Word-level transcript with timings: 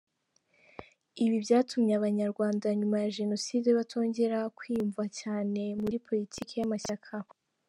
Ibi 1.23 1.35
byatumye 1.45 1.93
Abanyarwanda 1.99 2.65
nyuma 2.79 2.95
ya 3.03 3.11
Jenoside 3.17 3.67
batongera 3.77 4.37
kwiyumva 4.57 5.03
cyane 5.19 5.61
muri 5.81 5.97
Politiki 6.07 6.53
y’amashyaka. 6.57 7.13